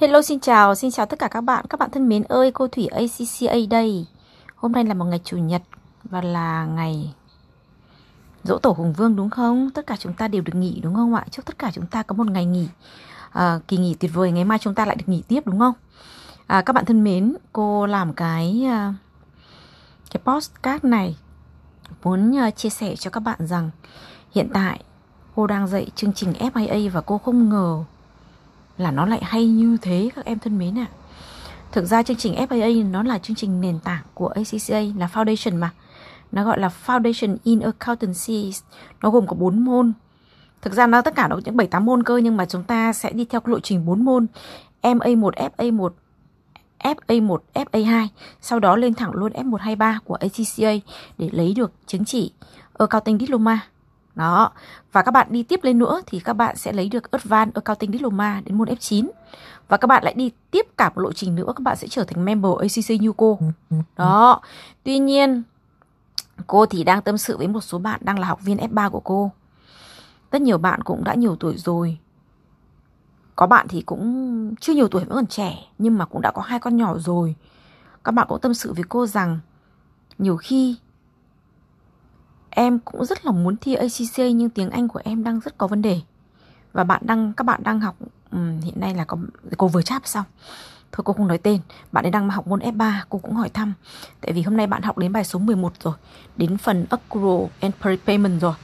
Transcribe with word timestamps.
Hello 0.00 0.22
xin 0.22 0.40
chào, 0.40 0.74
xin 0.74 0.90
chào 0.90 1.06
tất 1.06 1.18
cả 1.18 1.28
các 1.28 1.40
bạn. 1.40 1.64
Các 1.70 1.80
bạn 1.80 1.90
thân 1.90 2.08
mến 2.08 2.22
ơi, 2.22 2.50
cô 2.50 2.68
Thủy 2.68 2.86
ACCA 2.86 3.54
đây. 3.70 4.06
Hôm 4.56 4.72
nay 4.72 4.84
là 4.84 4.94
một 4.94 5.04
ngày 5.04 5.20
chủ 5.24 5.36
nhật 5.36 5.62
và 6.04 6.22
là 6.22 6.64
ngày 6.64 7.14
dỗ 8.44 8.58
tổ 8.58 8.70
Hùng 8.70 8.92
Vương 8.92 9.16
đúng 9.16 9.30
không? 9.30 9.70
Tất 9.70 9.86
cả 9.86 9.96
chúng 9.98 10.12
ta 10.12 10.28
đều 10.28 10.42
được 10.42 10.54
nghỉ 10.54 10.80
đúng 10.82 10.94
không 10.94 11.14
ạ? 11.14 11.24
Chúc 11.30 11.46
tất 11.46 11.58
cả 11.58 11.70
chúng 11.74 11.86
ta 11.86 12.02
có 12.02 12.14
một 12.14 12.26
ngày 12.30 12.44
nghỉ 12.44 12.68
à, 13.30 13.60
kỳ 13.68 13.76
nghỉ 13.76 13.94
tuyệt 13.94 14.10
vời. 14.14 14.32
Ngày 14.32 14.44
mai 14.44 14.58
chúng 14.58 14.74
ta 14.74 14.86
lại 14.86 14.96
được 14.96 15.08
nghỉ 15.08 15.22
tiếp 15.28 15.46
đúng 15.46 15.58
không? 15.58 15.74
À, 16.46 16.62
các 16.62 16.72
bạn 16.72 16.84
thân 16.84 17.04
mến, 17.04 17.36
cô 17.52 17.86
làm 17.86 18.12
cái 18.12 18.64
à, 18.68 18.94
cái 20.10 20.20
postcard 20.24 20.84
này 20.84 21.16
muốn 22.02 22.36
à, 22.38 22.50
chia 22.50 22.70
sẻ 22.70 22.96
cho 22.96 23.10
các 23.10 23.20
bạn 23.20 23.46
rằng 23.46 23.70
hiện 24.34 24.48
tại 24.54 24.80
cô 25.34 25.46
đang 25.46 25.66
dạy 25.66 25.90
chương 25.94 26.12
trình 26.12 26.32
FIA 26.32 26.90
và 26.90 27.00
cô 27.00 27.18
không 27.18 27.48
ngờ 27.48 27.84
là 28.80 28.90
nó 28.90 29.06
lại 29.06 29.20
hay 29.22 29.46
như 29.46 29.76
thế 29.82 30.10
các 30.16 30.24
em 30.24 30.38
thân 30.38 30.58
mến 30.58 30.78
ạ. 30.78 30.86
À. 30.90 30.94
Thực 31.72 31.84
ra 31.84 32.02
chương 32.02 32.16
trình 32.16 32.34
FIA 32.34 32.90
nó 32.90 33.02
là 33.02 33.18
chương 33.18 33.36
trình 33.36 33.60
nền 33.60 33.78
tảng 33.78 34.02
của 34.14 34.28
ACCA 34.28 34.80
là 34.98 35.08
foundation 35.12 35.58
mà. 35.58 35.70
Nó 36.32 36.44
gọi 36.44 36.60
là 36.60 36.70
Foundation 36.86 37.36
in 37.44 37.60
Accountancy. 37.60 38.52
Nó 39.02 39.10
gồm 39.10 39.26
có 39.26 39.36
4 39.36 39.64
môn. 39.64 39.92
Thực 40.62 40.72
ra 40.72 40.86
nó 40.86 41.02
tất 41.02 41.14
cả 41.14 41.28
nó 41.28 41.36
có 41.36 41.42
những 41.44 41.56
7 41.56 41.66
8 41.66 41.84
môn 41.84 42.02
cơ 42.02 42.16
nhưng 42.16 42.36
mà 42.36 42.46
chúng 42.46 42.62
ta 42.62 42.92
sẽ 42.92 43.12
đi 43.12 43.24
theo 43.24 43.40
cái 43.40 43.52
lộ 43.52 43.60
trình 43.60 43.86
4 43.86 44.04
môn. 44.04 44.26
MA1, 44.82 45.30
FA1, 45.56 45.90
FA1, 46.78 47.38
FA2, 47.54 48.06
sau 48.40 48.58
đó 48.58 48.76
lên 48.76 48.94
thẳng 48.94 49.12
luôn 49.12 49.32
F123 49.32 49.98
của 50.04 50.14
ACCA 50.14 50.72
để 51.18 51.28
lấy 51.32 51.54
được 51.54 51.72
chứng 51.86 52.04
chỉ 52.04 52.32
Accounting 52.78 53.18
Diploma. 53.18 53.60
Đó. 54.14 54.52
Và 54.92 55.02
các 55.02 55.10
bạn 55.10 55.26
đi 55.30 55.42
tiếp 55.42 55.60
lên 55.62 55.78
nữa 55.78 56.00
thì 56.06 56.20
các 56.20 56.32
bạn 56.32 56.56
sẽ 56.56 56.72
lấy 56.72 56.88
được 56.88 57.10
Advanced 57.10 57.54
Accounting 57.54 57.92
Diploma 57.92 58.42
đến 58.44 58.58
môn 58.58 58.68
F9. 58.68 59.10
Và 59.68 59.76
các 59.76 59.86
bạn 59.86 60.04
lại 60.04 60.14
đi 60.14 60.30
tiếp 60.50 60.66
cả 60.76 60.88
một 60.88 61.00
lộ 61.00 61.12
trình 61.12 61.34
nữa, 61.34 61.52
các 61.56 61.60
bạn 61.60 61.76
sẽ 61.76 61.88
trở 61.88 62.04
thành 62.04 62.24
member 62.24 62.52
ACC 62.58 63.00
như 63.00 63.12
cô. 63.16 63.38
Đó. 63.96 64.40
Tuy 64.82 64.98
nhiên, 64.98 65.42
cô 66.46 66.66
thì 66.66 66.84
đang 66.84 67.02
tâm 67.02 67.18
sự 67.18 67.36
với 67.36 67.48
một 67.48 67.60
số 67.60 67.78
bạn 67.78 68.00
đang 68.04 68.18
là 68.18 68.26
học 68.26 68.40
viên 68.42 68.56
F3 68.56 68.90
của 68.90 69.00
cô. 69.00 69.32
Rất 70.32 70.42
nhiều 70.42 70.58
bạn 70.58 70.82
cũng 70.82 71.04
đã 71.04 71.14
nhiều 71.14 71.36
tuổi 71.36 71.56
rồi. 71.56 71.98
Có 73.36 73.46
bạn 73.46 73.68
thì 73.68 73.82
cũng 73.82 74.54
chưa 74.60 74.72
nhiều 74.72 74.88
tuổi, 74.88 75.04
vẫn 75.04 75.14
còn 75.14 75.26
trẻ, 75.26 75.58
nhưng 75.78 75.98
mà 75.98 76.04
cũng 76.04 76.20
đã 76.20 76.30
có 76.30 76.42
hai 76.42 76.58
con 76.58 76.76
nhỏ 76.76 76.98
rồi. 76.98 77.34
Các 78.04 78.12
bạn 78.12 78.26
cũng 78.28 78.40
tâm 78.40 78.54
sự 78.54 78.72
với 78.72 78.84
cô 78.88 79.06
rằng 79.06 79.38
nhiều 80.18 80.36
khi 80.36 80.76
Em 82.50 82.78
cũng 82.78 83.04
rất 83.04 83.26
là 83.26 83.32
muốn 83.32 83.56
thi 83.56 83.74
ACC 83.74 84.18
nhưng 84.18 84.50
tiếng 84.50 84.70
Anh 84.70 84.88
của 84.88 85.00
em 85.04 85.24
đang 85.24 85.40
rất 85.40 85.58
có 85.58 85.66
vấn 85.66 85.82
đề. 85.82 86.00
Và 86.72 86.84
bạn 86.84 87.02
đang 87.04 87.32
các 87.32 87.44
bạn 87.44 87.62
đang 87.62 87.80
học 87.80 87.96
um, 88.32 88.60
hiện 88.60 88.80
nay 88.80 88.94
là 88.94 89.04
có 89.04 89.16
cô 89.58 89.68
vừa 89.68 89.82
chat 89.82 90.08
xong. 90.08 90.24
Thôi 90.92 91.02
cô 91.04 91.12
không 91.12 91.28
nói 91.28 91.38
tên, 91.38 91.60
bạn 91.92 92.04
ấy 92.04 92.10
đang 92.10 92.30
học 92.30 92.46
môn 92.46 92.60
F3, 92.60 92.92
cô 93.08 93.18
cũng 93.18 93.34
hỏi 93.34 93.48
thăm. 93.48 93.72
Tại 94.20 94.32
vì 94.32 94.42
hôm 94.42 94.56
nay 94.56 94.66
bạn 94.66 94.82
học 94.82 94.98
đến 94.98 95.12
bài 95.12 95.24
số 95.24 95.38
11 95.38 95.72
rồi, 95.80 95.94
đến 96.36 96.58
phần 96.58 96.86
accrual 96.90 97.46
and 97.60 97.74
prepayment 97.80 98.40
rồi. 98.40 98.54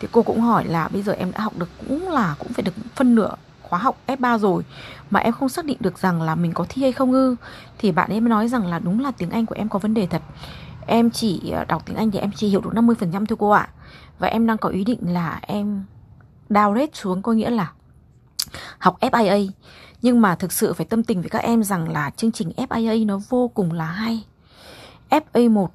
Thì 0.00 0.08
cô 0.12 0.22
cũng 0.22 0.40
hỏi 0.40 0.64
là 0.64 0.88
bây 0.88 1.02
giờ 1.02 1.12
em 1.12 1.32
đã 1.32 1.40
học 1.40 1.52
được 1.58 1.68
cũng 1.88 2.08
là 2.10 2.34
cũng 2.38 2.52
phải 2.52 2.62
được 2.62 2.74
phân 2.94 3.14
nửa 3.14 3.34
khóa 3.68 3.78
học 3.78 3.98
F3 4.06 4.38
rồi 4.38 4.62
mà 5.10 5.20
em 5.20 5.32
không 5.32 5.48
xác 5.48 5.64
định 5.64 5.76
được 5.80 5.98
rằng 5.98 6.22
là 6.22 6.34
mình 6.34 6.52
có 6.52 6.66
thi 6.68 6.82
hay 6.82 6.92
không 6.92 7.12
ư 7.12 7.36
thì 7.78 7.92
bạn 7.92 8.10
ấy 8.10 8.20
mới 8.20 8.28
nói 8.28 8.48
rằng 8.48 8.66
là 8.66 8.78
đúng 8.78 9.00
là 9.00 9.10
tiếng 9.10 9.30
Anh 9.30 9.46
của 9.46 9.54
em 9.54 9.68
có 9.68 9.78
vấn 9.78 9.94
đề 9.94 10.06
thật 10.06 10.22
Em 10.88 11.10
chỉ 11.10 11.50
ờ, 11.50 11.64
đọc 11.64 11.82
tiếng 11.86 11.96
Anh 11.96 12.10
thì 12.10 12.18
em 12.18 12.30
chỉ 12.36 12.48
hiểu 12.48 12.60
được 12.60 12.70
50% 12.74 13.26
thôi 13.26 13.36
cô 13.38 13.50
ạ. 13.50 13.68
Và 14.18 14.28
em 14.28 14.46
đang 14.46 14.58
có 14.58 14.68
ý 14.68 14.84
định 14.84 15.12
là 15.12 15.40
em 15.42 15.84
downgrade 16.50 16.86
xuống, 16.92 17.22
có 17.22 17.32
nghĩa 17.32 17.50
là 17.50 17.72
học 18.78 19.00
FIA. 19.00 19.50
Nhưng 20.02 20.20
mà 20.20 20.34
thực 20.34 20.52
sự 20.52 20.72
phải 20.72 20.86
tâm 20.86 21.02
tình 21.02 21.20
với 21.20 21.30
các 21.30 21.38
em 21.38 21.62
rằng 21.62 21.92
là 21.92 22.10
chương 22.10 22.32
trình 22.32 22.50
FIA 22.56 23.06
nó 23.06 23.20
vô 23.28 23.48
cùng 23.48 23.72
là 23.72 23.84
hay. 23.84 24.24
FA1 25.10 25.68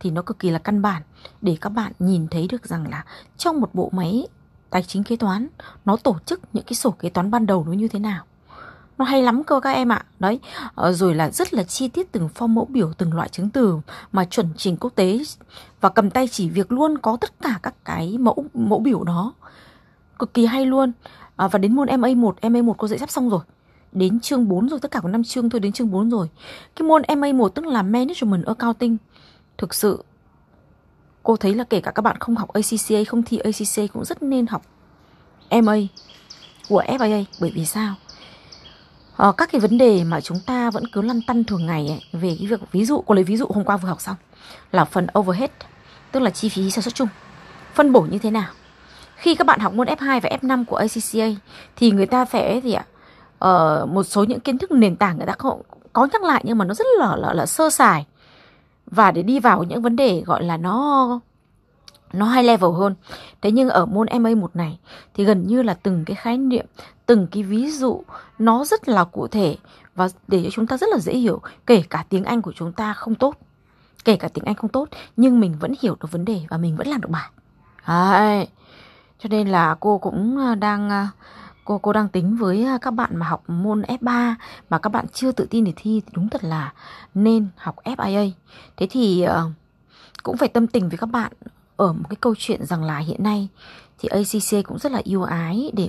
thì 0.00 0.10
nó 0.10 0.22
cực 0.22 0.38
kỳ 0.38 0.50
là 0.50 0.58
căn 0.58 0.82
bản, 0.82 1.02
để 1.40 1.56
các 1.60 1.70
bạn 1.70 1.92
nhìn 1.98 2.28
thấy 2.28 2.48
được 2.48 2.66
rằng 2.66 2.90
là 2.90 3.04
trong 3.36 3.60
một 3.60 3.74
bộ 3.74 3.90
máy 3.92 4.26
tài 4.70 4.82
chính 4.82 5.04
kế 5.04 5.16
toán, 5.16 5.48
nó 5.84 5.96
tổ 5.96 6.16
chức 6.26 6.40
những 6.52 6.64
cái 6.64 6.74
sổ 6.74 6.90
kế 6.90 7.08
toán 7.08 7.30
ban 7.30 7.46
đầu 7.46 7.64
nó 7.64 7.72
như 7.72 7.88
thế 7.88 7.98
nào 7.98 8.24
nó 8.98 9.04
hay 9.04 9.22
lắm 9.22 9.44
cơ 9.44 9.60
các 9.60 9.70
em 9.70 9.92
ạ. 9.92 10.04
Đấy 10.18 10.40
ờ, 10.74 10.92
rồi 10.92 11.14
là 11.14 11.30
rất 11.30 11.54
là 11.54 11.62
chi 11.64 11.88
tiết 11.88 12.12
từng 12.12 12.28
form 12.34 12.46
mẫu 12.46 12.64
biểu 12.64 12.92
từng 12.92 13.14
loại 13.14 13.28
chứng 13.28 13.50
từ 13.50 13.78
mà 14.12 14.24
chuẩn 14.24 14.48
trình 14.56 14.76
quốc 14.76 14.92
tế 14.94 15.18
và 15.80 15.88
cầm 15.88 16.10
tay 16.10 16.28
chỉ 16.28 16.48
việc 16.48 16.72
luôn 16.72 16.98
có 16.98 17.16
tất 17.20 17.40
cả 17.40 17.58
các 17.62 17.74
cái 17.84 18.18
mẫu 18.18 18.44
mẫu 18.54 18.80
biểu 18.80 19.04
đó. 19.04 19.34
Cực 20.18 20.34
kỳ 20.34 20.46
hay 20.46 20.66
luôn. 20.66 20.92
À, 21.36 21.48
và 21.48 21.58
đến 21.58 21.76
môn 21.76 21.88
MA1 21.88 22.32
MA1 22.42 22.74
cô 22.78 22.88
dạy 22.88 22.98
sắp 22.98 23.10
xong 23.10 23.30
rồi. 23.30 23.40
Đến 23.92 24.20
chương 24.20 24.48
4 24.48 24.68
rồi 24.68 24.80
tất 24.80 24.90
cả 24.90 25.00
có 25.02 25.08
5 25.08 25.24
chương 25.24 25.50
thôi 25.50 25.60
đến 25.60 25.72
chương 25.72 25.90
4 25.90 26.10
rồi. 26.10 26.28
Cái 26.76 26.88
môn 26.88 27.02
MA1 27.02 27.48
tức 27.48 27.66
là 27.66 27.82
Management 27.82 28.46
Accounting. 28.46 28.96
Thực 29.58 29.74
sự 29.74 30.02
cô 31.22 31.36
thấy 31.36 31.54
là 31.54 31.64
kể 31.64 31.80
cả 31.80 31.90
các 31.90 32.02
bạn 32.02 32.16
không 32.20 32.36
học 32.36 32.48
ACCA 32.52 33.04
không 33.08 33.22
thi 33.22 33.38
ACCA 33.38 33.92
cũng 33.92 34.04
rất 34.04 34.22
nên 34.22 34.46
học 34.46 34.62
MA 35.50 35.76
của 36.68 36.82
FIA 36.86 37.24
bởi 37.40 37.52
vì 37.54 37.66
sao? 37.66 37.94
À, 39.16 39.32
các 39.36 39.48
cái 39.52 39.60
vấn 39.60 39.78
đề 39.78 40.04
mà 40.04 40.20
chúng 40.20 40.40
ta 40.46 40.70
vẫn 40.70 40.86
cứ 40.92 41.02
lăn 41.02 41.20
tăn 41.26 41.44
thường 41.44 41.66
ngày 41.66 41.86
ấy, 41.88 42.20
về 42.20 42.36
cái 42.38 42.46
việc 42.46 42.60
ví 42.72 42.84
dụ 42.84 43.02
cô 43.06 43.14
lấy 43.14 43.24
ví 43.24 43.36
dụ 43.36 43.46
hôm 43.54 43.64
qua 43.64 43.76
vừa 43.76 43.88
học 43.88 44.00
xong 44.00 44.16
là 44.72 44.84
phần 44.84 45.06
overhead 45.18 45.50
tức 46.12 46.20
là 46.20 46.30
chi 46.30 46.48
phí 46.48 46.70
sản 46.70 46.82
xuất 46.82 46.94
chung. 46.94 47.08
Phân 47.74 47.92
bổ 47.92 48.00
như 48.00 48.18
thế 48.18 48.30
nào? 48.30 48.48
Khi 49.16 49.34
các 49.34 49.46
bạn 49.46 49.60
học 49.60 49.72
môn 49.72 49.86
F2 49.86 50.20
và 50.20 50.30
F5 50.42 50.64
của 50.64 50.76
ACCA 50.76 51.40
thì 51.76 51.90
người 51.90 52.06
ta 52.06 52.24
sẽ 52.24 52.60
gì 52.64 52.72
ạ? 52.72 52.84
Ờ, 53.38 53.86
một 53.90 54.02
số 54.02 54.24
những 54.24 54.40
kiến 54.40 54.58
thức 54.58 54.70
nền 54.70 54.96
tảng 54.96 55.16
người 55.16 55.26
ta 55.26 55.34
có, 55.38 55.56
có 55.92 56.08
nhắc 56.12 56.22
lại 56.22 56.42
nhưng 56.46 56.58
mà 56.58 56.64
nó 56.64 56.74
rất 56.74 56.86
là, 56.98 57.16
là 57.16 57.32
là 57.32 57.46
sơ 57.46 57.70
sài. 57.70 58.06
Và 58.86 59.10
để 59.10 59.22
đi 59.22 59.40
vào 59.40 59.64
những 59.64 59.82
vấn 59.82 59.96
đề 59.96 60.22
gọi 60.26 60.44
là 60.44 60.56
nó 60.56 61.20
nó 62.12 62.26
high 62.32 62.46
level 62.46 62.70
hơn. 62.70 62.94
Thế 63.42 63.50
nhưng 63.50 63.68
ở 63.68 63.86
môn 63.86 64.06
MA1 64.06 64.48
này 64.54 64.78
thì 65.14 65.24
gần 65.24 65.46
như 65.46 65.62
là 65.62 65.74
từng 65.74 66.04
cái 66.04 66.14
khái 66.14 66.38
niệm, 66.38 66.66
từng 67.06 67.26
cái 67.26 67.42
ví 67.42 67.70
dụ 67.70 68.02
nó 68.38 68.64
rất 68.64 68.88
là 68.88 69.04
cụ 69.04 69.28
thể 69.28 69.56
và 69.94 70.08
để 70.28 70.42
cho 70.44 70.50
chúng 70.52 70.66
ta 70.66 70.76
rất 70.76 70.86
là 70.90 70.98
dễ 70.98 71.12
hiểu, 71.12 71.40
kể 71.66 71.82
cả 71.90 72.04
tiếng 72.08 72.24
Anh 72.24 72.42
của 72.42 72.52
chúng 72.52 72.72
ta 72.72 72.92
không 72.92 73.14
tốt. 73.14 73.34
Kể 74.04 74.16
cả 74.16 74.28
tiếng 74.28 74.44
Anh 74.44 74.54
không 74.54 74.70
tốt 74.70 74.88
nhưng 75.16 75.40
mình 75.40 75.56
vẫn 75.60 75.74
hiểu 75.80 75.96
được 76.00 76.12
vấn 76.12 76.24
đề 76.24 76.40
và 76.48 76.56
mình 76.56 76.76
vẫn 76.76 76.88
làm 76.88 77.00
được 77.00 77.10
bài. 77.10 77.30
Đấy. 77.86 78.48
Cho 79.18 79.28
nên 79.28 79.48
là 79.48 79.76
cô 79.80 79.98
cũng 79.98 80.38
à, 80.38 80.54
đang 80.54 80.90
à, 80.90 81.08
cô 81.64 81.78
cô 81.78 81.92
đang 81.92 82.08
tính 82.08 82.36
với 82.36 82.64
à, 82.64 82.78
các 82.80 82.90
bạn 82.90 83.16
mà 83.16 83.26
học 83.26 83.50
môn 83.50 83.82
F3 83.82 84.34
mà 84.70 84.78
các 84.78 84.90
bạn 84.90 85.06
chưa 85.12 85.32
tự 85.32 85.46
tin 85.50 85.64
để 85.64 85.72
thi 85.76 86.02
thì 86.06 86.12
đúng 86.14 86.28
thật 86.28 86.44
là 86.44 86.72
nên 87.14 87.48
học 87.56 87.76
FIA. 87.84 88.30
Thế 88.76 88.86
thì 88.90 89.22
ờ, 89.22 89.50
cũng 90.22 90.36
phải 90.36 90.48
tâm 90.48 90.66
tình 90.66 90.88
với 90.88 90.98
các 90.98 91.06
bạn 91.06 91.32
ở 91.76 91.92
một 91.92 92.04
cái 92.08 92.16
câu 92.20 92.34
chuyện 92.38 92.66
rằng 92.66 92.84
là 92.84 92.98
hiện 92.98 93.22
nay 93.22 93.48
thì 93.98 94.08
ACC 94.08 94.66
cũng 94.66 94.78
rất 94.78 94.92
là 94.92 95.00
yêu 95.04 95.22
ái 95.22 95.70
để 95.74 95.88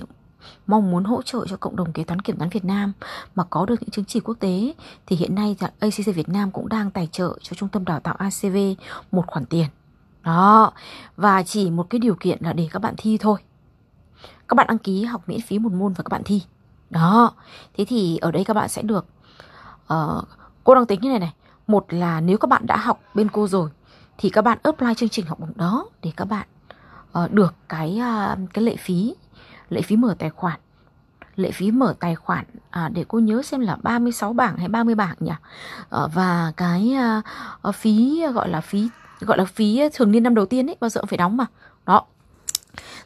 mong 0.66 0.90
muốn 0.90 1.04
hỗ 1.04 1.22
trợ 1.22 1.46
cho 1.48 1.56
cộng 1.56 1.76
đồng 1.76 1.92
kế 1.92 2.04
toán 2.04 2.20
kiểm 2.20 2.36
toán 2.36 2.50
Việt 2.50 2.64
Nam 2.64 2.92
mà 3.34 3.44
có 3.50 3.66
được 3.66 3.74
những 3.80 3.90
chứng 3.90 4.04
chỉ 4.04 4.20
quốc 4.20 4.34
tế 4.40 4.74
thì 5.06 5.16
hiện 5.16 5.34
nay 5.34 5.56
ACC 5.80 6.14
Việt 6.14 6.28
Nam 6.28 6.50
cũng 6.50 6.68
đang 6.68 6.90
tài 6.90 7.08
trợ 7.12 7.38
cho 7.42 7.54
trung 7.54 7.68
tâm 7.68 7.84
đào 7.84 8.00
tạo 8.00 8.14
ACV 8.18 8.56
một 9.12 9.26
khoản 9.26 9.46
tiền. 9.46 9.66
Đó, 10.22 10.72
và 11.16 11.42
chỉ 11.42 11.70
một 11.70 11.90
cái 11.90 11.98
điều 11.98 12.14
kiện 12.14 12.38
là 12.40 12.52
để 12.52 12.68
các 12.72 12.78
bạn 12.82 12.94
thi 12.96 13.18
thôi. 13.20 13.38
Các 14.48 14.54
bạn 14.54 14.66
đăng 14.66 14.78
ký 14.78 15.04
học 15.04 15.22
miễn 15.26 15.40
phí 15.40 15.58
một 15.58 15.72
môn 15.72 15.92
và 15.92 16.02
các 16.02 16.08
bạn 16.10 16.22
thi. 16.24 16.42
Đó, 16.90 17.32
thế 17.76 17.84
thì 17.88 18.18
ở 18.18 18.30
đây 18.30 18.44
các 18.44 18.54
bạn 18.54 18.68
sẽ 18.68 18.82
được 18.82 19.06
uh, 19.94 20.24
cô 20.64 20.74
đang 20.74 20.86
tính 20.86 21.00
như 21.00 21.08
này 21.08 21.18
này. 21.18 21.32
Một 21.66 21.86
là 21.88 22.20
nếu 22.20 22.38
các 22.38 22.50
bạn 22.50 22.66
đã 22.66 22.76
học 22.76 23.00
bên 23.14 23.28
cô 23.28 23.48
rồi 23.48 23.70
thì 24.18 24.30
các 24.30 24.42
bạn 24.42 24.58
apply 24.62 24.94
chương 24.96 25.08
trình 25.08 25.26
học 25.26 25.40
bổng 25.40 25.52
đó 25.56 25.88
để 26.02 26.12
các 26.16 26.24
bạn 26.24 26.46
uh, 27.24 27.32
được 27.32 27.54
cái 27.68 28.00
uh, 28.00 28.38
cái 28.54 28.64
lệ 28.64 28.76
phí 28.76 29.14
lệ 29.70 29.82
phí 29.82 29.96
mở 29.96 30.14
tài 30.18 30.30
khoản. 30.30 30.60
Lệ 31.36 31.50
phí 31.50 31.70
mở 31.70 31.94
tài 32.00 32.14
khoản 32.14 32.44
à, 32.70 32.88
để 32.88 33.04
cô 33.08 33.18
nhớ 33.18 33.42
xem 33.42 33.60
là 33.60 33.76
36 33.82 34.32
bảng 34.32 34.56
hay 34.56 34.68
30 34.68 34.94
bảng 34.94 35.16
nhỉ? 35.20 35.32
À, 35.90 36.00
và 36.14 36.52
cái 36.56 36.92
à, 37.62 37.72
phí 37.72 38.22
gọi 38.34 38.48
là 38.48 38.60
phí 38.60 38.88
gọi 39.20 39.38
là 39.38 39.44
phí 39.44 39.82
thường 39.94 40.12
niên 40.12 40.22
năm 40.22 40.34
đầu 40.34 40.46
tiên 40.46 40.70
ấy 40.70 40.76
bao 40.80 40.90
giờ 40.90 41.00
cũng 41.00 41.08
phải 41.08 41.18
đóng 41.18 41.36
mà. 41.36 41.46
Đó. 41.86 42.04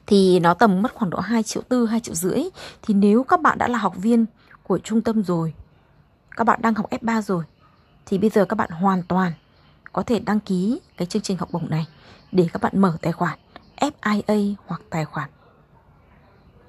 Thì 0.07 0.41
nó 0.41 0.55
tầm 0.55 0.83
mất 0.83 0.95
khoảng 0.95 1.11
độ 1.11 1.19
2 1.19 1.43
triệu 1.43 1.63
tư 1.63 1.87
2 1.87 2.01
triệu 2.01 2.15
rưỡi. 2.15 2.43
Thì 2.83 2.95
nếu 2.95 3.25
các 3.25 3.41
bạn 3.41 3.59
đã 3.59 3.69
là 3.69 3.79
học 3.79 3.97
viên 3.97 4.27
của 4.63 4.79
trung 4.79 5.01
tâm 5.01 5.23
rồi 5.23 5.55
các 6.37 6.45
bạn 6.45 6.63
đang 6.63 6.75
học 6.75 6.91
F3 6.91 7.23
rồi 7.23 7.45
thì 8.07 8.19
bây 8.19 8.31
giờ 8.31 8.45
các 8.45 8.57
bạn 8.57 8.71
hoàn 8.71 9.03
toàn 9.03 9.33
có 9.93 10.03
thể 10.03 10.19
đăng 10.19 10.41
ký 10.41 10.81
cái 10.97 11.07
chương 11.07 11.23
trình 11.23 11.37
học 11.37 11.49
bổng 11.53 11.71
này 11.71 11.87
để 12.33 12.49
các 12.53 12.63
bạn 12.63 12.73
mở 12.81 12.97
tài 13.03 13.13
khoản 13.13 13.39
FIA 13.77 14.55
hoặc 14.67 14.83
tài 14.91 15.05
khoản 15.05 15.31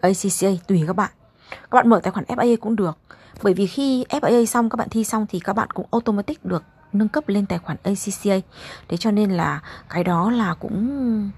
ACCA 0.02 0.50
tùy 0.68 0.84
các 0.88 0.96
bạn. 0.96 1.12
Các 1.50 1.72
bạn 1.72 1.90
mở 1.90 2.00
tài 2.04 2.12
khoản 2.12 2.26
FIA 2.26 2.58
cũng 2.58 2.76
được. 2.76 2.98
Bởi 3.44 3.54
vì 3.54 3.68
khi 3.68 4.06
FIA 4.10 4.46
xong 4.46 4.70
các 4.70 4.76
bạn 4.76 4.90
thi 4.90 5.04
xong 5.04 5.26
thì 5.30 5.40
các 5.40 5.54
bạn 5.54 5.72
cũng 5.72 5.86
automatic 5.92 6.46
được 6.46 6.64
nâng 6.94 7.10
cấp 7.10 7.30
lên 7.30 7.46
tài 7.46 7.60
khoản 7.60 7.78
ACCA. 7.84 8.48
Thế 8.88 8.98
cho 8.98 9.12
nên 9.12 9.32
là 9.32 9.62
cái 9.90 10.04
đó 10.04 10.32
là 10.32 10.54
cũng 10.54 11.32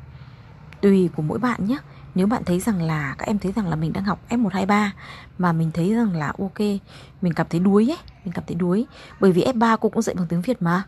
tùy 0.81 1.09
của 1.15 1.21
mỗi 1.21 1.39
bạn 1.39 1.67
nhé. 1.67 1.77
nếu 2.15 2.27
bạn 2.27 2.43
thấy 2.45 2.59
rằng 2.59 2.81
là 2.81 3.15
các 3.17 3.27
em 3.27 3.39
thấy 3.39 3.51
rằng 3.51 3.67
là 3.67 3.75
mình 3.75 3.93
đang 3.93 4.03
học 4.03 4.19
F123 4.29 4.89
mà 5.37 5.51
mình 5.51 5.71
thấy 5.73 5.93
rằng 5.93 6.15
là 6.15 6.33
ok, 6.39 6.59
mình 7.21 7.33
cảm 7.35 7.47
thấy 7.49 7.59
đuối 7.59 7.91
ấy, 7.91 7.97
mình 8.25 8.33
cảm 8.33 8.43
thấy 8.47 8.55
đuối 8.55 8.85
bởi 9.19 9.31
vì 9.31 9.43
F3 9.43 9.77
cô 9.77 9.89
cũng 9.89 10.01
dạy 10.01 10.15
bằng 10.15 10.27
tiếng 10.27 10.41
Việt 10.41 10.61
mà. 10.61 10.83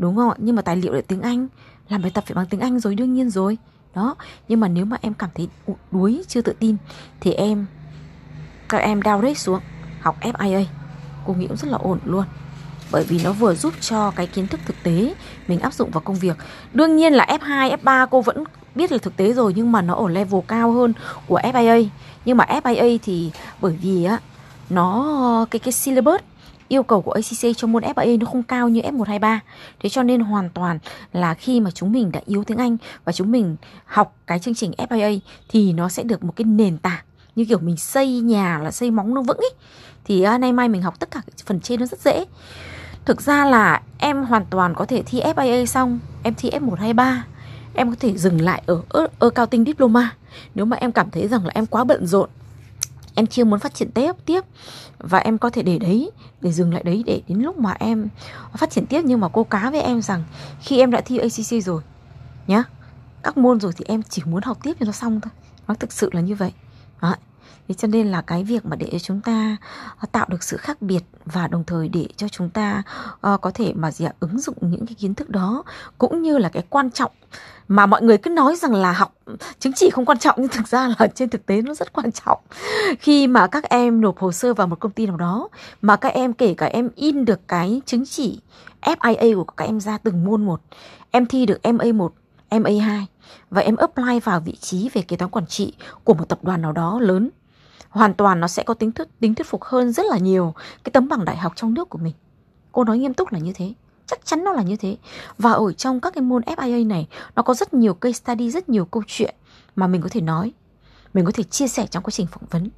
Đúng 0.00 0.16
không 0.16 0.30
ạ? 0.30 0.36
Nhưng 0.38 0.56
mà 0.56 0.62
tài 0.62 0.76
liệu 0.76 0.92
là 0.92 1.00
tiếng 1.06 1.22
Anh, 1.22 1.48
làm 1.88 2.02
bài 2.02 2.10
tập 2.14 2.24
phải 2.26 2.34
bằng 2.34 2.46
tiếng 2.46 2.60
Anh 2.60 2.78
rồi 2.78 2.94
đương 2.94 3.14
nhiên 3.14 3.30
rồi. 3.30 3.58
Đó, 3.94 4.16
nhưng 4.48 4.60
mà 4.60 4.68
nếu 4.68 4.84
mà 4.84 4.96
em 5.00 5.14
cảm 5.14 5.30
thấy 5.34 5.48
đuối, 5.92 6.22
chưa 6.28 6.40
tự 6.40 6.52
tin 6.58 6.76
thì 7.20 7.32
em 7.32 7.66
các 8.68 8.78
em 8.78 9.00
downgrade 9.00 9.34
xuống 9.34 9.60
học 10.00 10.16
FIA. 10.20 10.64
Cô 11.26 11.34
nghĩ 11.34 11.46
cũng 11.46 11.56
rất 11.56 11.68
là 11.68 11.78
ổn 11.78 11.98
luôn 12.04 12.24
bởi 12.92 13.04
vì 13.04 13.20
nó 13.24 13.32
vừa 13.32 13.54
giúp 13.54 13.74
cho 13.80 14.10
cái 14.10 14.26
kiến 14.26 14.46
thức 14.46 14.60
thực 14.66 14.76
tế 14.82 15.14
mình 15.48 15.60
áp 15.60 15.74
dụng 15.74 15.90
vào 15.90 16.00
công 16.00 16.16
việc. 16.16 16.36
Đương 16.72 16.96
nhiên 16.96 17.12
là 17.12 17.38
F2, 17.40 17.76
F3 17.76 18.06
cô 18.10 18.20
vẫn 18.20 18.44
biết 18.74 18.92
là 18.92 18.98
thực 18.98 19.16
tế 19.16 19.32
rồi 19.32 19.52
nhưng 19.56 19.72
mà 19.72 19.82
nó 19.82 19.94
ở 19.94 20.08
level 20.08 20.40
cao 20.48 20.72
hơn 20.72 20.92
của 21.26 21.40
FIA. 21.40 21.86
Nhưng 22.24 22.36
mà 22.36 22.44
FIA 22.44 22.98
thì 23.02 23.30
bởi 23.60 23.78
vì 23.82 24.04
á 24.04 24.18
nó 24.70 25.46
cái 25.50 25.58
cái 25.58 25.72
syllabus 25.72 26.20
yêu 26.70 26.82
cầu 26.82 27.02
của 27.02 27.12
ACC 27.12 27.56
cho 27.56 27.66
môn 27.66 27.82
FA 27.82 28.18
nó 28.18 28.26
không 28.26 28.42
cao 28.42 28.68
như 28.68 28.80
F123. 28.80 29.38
Thế 29.80 29.88
cho 29.88 30.02
nên 30.02 30.20
hoàn 30.20 30.50
toàn 30.50 30.78
là 31.12 31.34
khi 31.34 31.60
mà 31.60 31.70
chúng 31.70 31.92
mình 31.92 32.12
đã 32.12 32.20
yếu 32.26 32.44
tiếng 32.44 32.58
Anh 32.58 32.76
và 33.04 33.12
chúng 33.12 33.32
mình 33.32 33.56
học 33.84 34.16
cái 34.26 34.38
chương 34.38 34.54
trình 34.54 34.72
FIA 34.78 35.18
thì 35.48 35.72
nó 35.72 35.88
sẽ 35.88 36.02
được 36.02 36.24
một 36.24 36.32
cái 36.36 36.44
nền 36.44 36.78
tảng. 36.78 37.04
Như 37.36 37.44
kiểu 37.44 37.58
mình 37.58 37.76
xây 37.76 38.20
nhà 38.20 38.58
là 38.58 38.70
xây 38.70 38.90
móng 38.90 39.14
nó 39.14 39.22
vững 39.22 39.36
ấy 39.36 39.50
thì 40.04 40.26
uh, 40.34 40.40
nay 40.40 40.52
mai 40.52 40.68
mình 40.68 40.82
học 40.82 40.94
tất 40.98 41.10
cả 41.10 41.20
phần 41.46 41.60
trên 41.60 41.80
nó 41.80 41.86
rất 41.86 42.00
dễ. 42.00 42.24
Thực 43.04 43.20
ra 43.22 43.44
là 43.44 43.82
em 43.98 44.24
hoàn 44.24 44.44
toàn 44.50 44.74
có 44.74 44.84
thể 44.84 45.02
thi 45.06 45.20
FIA 45.20 45.66
xong 45.66 45.98
Em 46.22 46.34
thi 46.34 46.50
F123 46.50 47.16
Em 47.74 47.90
có 47.90 47.96
thể 48.00 48.18
dừng 48.18 48.40
lại 48.40 48.62
ở, 48.66 48.82
ở, 48.88 49.06
ở 49.18 49.30
cao 49.30 49.46
tinh 49.46 49.64
diploma. 49.64 50.16
Nếu 50.54 50.64
mà 50.64 50.76
em 50.76 50.92
cảm 50.92 51.10
thấy 51.10 51.28
rằng 51.28 51.44
là 51.46 51.50
em 51.54 51.66
quá 51.66 51.84
bận 51.84 52.06
rộn 52.06 52.30
Em 53.14 53.26
chưa 53.26 53.44
muốn 53.44 53.60
phát 53.60 53.74
triển 53.74 53.90
tiếp 53.90 54.12
tiếp. 54.24 54.40
Và 54.98 55.18
em 55.18 55.38
có 55.38 55.50
thể 55.50 55.62
để 55.62 55.78
đấy, 55.78 56.10
Để 56.40 56.52
dừng 56.52 56.74
lại 56.74 56.82
đấy, 56.82 57.02
để 57.06 57.22
đến 57.28 57.38
lúc 57.38 57.58
mà 57.58 57.72
em 57.78 58.08
phát 58.56 58.70
triển 58.70 58.86
tiếp. 58.86 59.02
Nhưng 59.04 59.20
mà 59.20 59.28
cô 59.28 59.44
cá 59.44 59.70
với 59.70 59.80
em 59.80 60.02
rằng, 60.02 60.24
Khi 60.60 60.78
em 60.78 60.90
đã 60.90 61.00
thi 61.00 61.18
ACC 61.18 61.64
rồi, 61.64 61.82
Nhá, 62.46 62.64
Các 63.22 63.36
môn 63.36 63.60
rồi 63.60 63.72
thì 63.76 63.84
em 63.88 64.02
chỉ 64.02 64.22
muốn 64.24 64.42
học 64.42 64.58
tiếp 64.62 64.72
cho 64.80 64.86
nó 64.86 64.92
xong 64.92 65.20
thôi. 65.20 65.30
Nó 65.68 65.74
thực 65.74 65.92
sự 65.92 66.10
là 66.12 66.20
như 66.20 66.34
vậy. 66.34 66.52
Đấy. 67.02 67.16
Thế 67.68 67.74
cho 67.74 67.88
nên 67.88 68.06
là 68.06 68.22
cái 68.22 68.44
việc 68.44 68.66
mà 68.66 68.76
để 68.76 68.98
chúng 69.02 69.20
ta 69.20 69.56
ờ, 69.98 70.06
tạo 70.12 70.26
được 70.28 70.42
sự 70.42 70.56
khác 70.56 70.82
biệt 70.82 71.00
và 71.24 71.48
đồng 71.48 71.64
thời 71.64 71.88
để 71.88 72.06
cho 72.16 72.28
chúng 72.28 72.50
ta 72.50 72.82
uh, 73.12 73.40
có 73.40 73.50
thể 73.54 73.72
mà 73.76 73.90
gì 73.90 74.04
ạ, 74.04 74.12
ứng 74.20 74.40
dụng 74.40 74.56
những 74.60 74.86
cái 74.86 74.94
kiến 74.94 75.14
thức 75.14 75.30
đó 75.30 75.62
cũng 75.98 76.22
như 76.22 76.38
là 76.38 76.48
cái 76.48 76.62
quan 76.70 76.90
trọng 76.90 77.12
mà 77.68 77.86
mọi 77.86 78.02
người 78.02 78.18
cứ 78.18 78.30
nói 78.30 78.56
rằng 78.56 78.74
là 78.74 78.92
học 78.92 79.14
chứng 79.58 79.72
chỉ 79.72 79.90
không 79.90 80.04
quan 80.04 80.18
trọng 80.18 80.36
nhưng 80.38 80.48
thực 80.48 80.68
ra 80.68 80.88
là 80.98 81.06
trên 81.06 81.28
thực 81.28 81.46
tế 81.46 81.62
nó 81.62 81.74
rất 81.74 81.92
quan 81.92 82.12
trọng. 82.12 82.38
Khi 83.00 83.26
mà 83.26 83.46
các 83.46 83.64
em 83.64 84.00
nộp 84.00 84.18
hồ 84.18 84.32
sơ 84.32 84.54
vào 84.54 84.66
một 84.66 84.80
công 84.80 84.92
ty 84.92 85.06
nào 85.06 85.16
đó 85.16 85.48
mà 85.82 85.96
các 85.96 86.08
em 86.08 86.32
kể 86.32 86.54
cả 86.54 86.66
em 86.66 86.88
in 86.94 87.24
được 87.24 87.48
cái 87.48 87.80
chứng 87.86 88.04
chỉ 88.06 88.40
FIA 88.82 89.34
của 89.34 89.44
các 89.44 89.64
em 89.64 89.80
ra 89.80 89.98
từng 89.98 90.24
môn 90.24 90.44
một 90.46 90.60
em 91.10 91.26
thi 91.26 91.46
được 91.46 91.58
MA1 91.62 92.08
MA2 92.50 93.02
và 93.50 93.62
em 93.62 93.76
apply 93.76 94.20
vào 94.20 94.40
vị 94.40 94.56
trí 94.60 94.88
về 94.88 95.02
kế 95.02 95.16
toán 95.16 95.30
quản 95.30 95.46
trị 95.46 95.74
của 96.04 96.14
một 96.14 96.28
tập 96.28 96.38
đoàn 96.42 96.62
nào 96.62 96.72
đó 96.72 97.00
lớn 97.00 97.30
hoàn 97.88 98.14
toàn 98.14 98.40
nó 98.40 98.48
sẽ 98.48 98.62
có 98.62 98.74
tính 98.74 98.92
thuyết 98.92 99.08
tính 99.20 99.34
thuyết 99.34 99.46
phục 99.46 99.64
hơn 99.64 99.92
rất 99.92 100.06
là 100.06 100.18
nhiều 100.18 100.54
cái 100.84 100.90
tấm 100.90 101.08
bằng 101.08 101.24
đại 101.24 101.36
học 101.36 101.52
trong 101.56 101.74
nước 101.74 101.88
của 101.88 101.98
mình. 101.98 102.14
Cô 102.72 102.84
nói 102.84 102.98
nghiêm 102.98 103.14
túc 103.14 103.32
là 103.32 103.38
như 103.38 103.52
thế 103.52 103.72
chắc 104.06 104.26
chắn 104.26 104.44
nó 104.44 104.52
là 104.52 104.62
như 104.62 104.76
thế. 104.76 104.96
Và 105.38 105.52
ở 105.52 105.72
trong 105.72 106.00
các 106.00 106.14
cái 106.14 106.22
môn 106.22 106.42
FIA 106.42 106.86
này 106.86 107.08
nó 107.36 107.42
có 107.42 107.54
rất 107.54 107.74
nhiều 107.74 107.94
case 107.94 108.12
study 108.12 108.50
rất 108.50 108.68
nhiều 108.68 108.84
câu 108.84 109.02
chuyện 109.06 109.34
mà 109.76 109.86
mình 109.86 110.02
có 110.02 110.08
thể 110.12 110.20
nói 110.20 110.52
mình 111.14 111.24
có 111.24 111.30
thể 111.34 111.42
chia 111.42 111.68
sẻ 111.68 111.86
trong 111.90 112.02
quá 112.02 112.10
trình 112.10 112.26
phỏng 112.26 112.42
vấn. 112.50 112.70